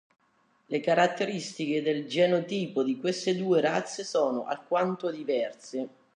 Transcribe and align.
Le 0.65 0.79
caratteristiche 0.79 1.83
del 1.83 2.07
genotipo 2.07 2.81
di 2.81 2.97
queste 2.99 3.35
due 3.35 3.61
razze 3.61 4.03
sono 4.03 4.45
alquanto 4.45 5.11
diverse. 5.11 5.87